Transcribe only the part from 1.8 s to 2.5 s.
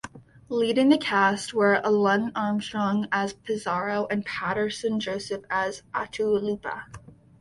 Alun